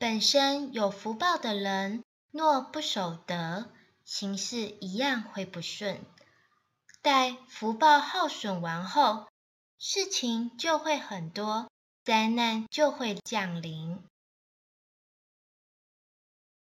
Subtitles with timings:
[0.00, 3.70] 本身有福报的人若不守德
[4.02, 6.00] 行事一样会不顺。
[7.02, 9.28] 待福报耗损完后
[9.78, 11.70] 事情就会很多
[12.02, 14.02] 灾难就会降临。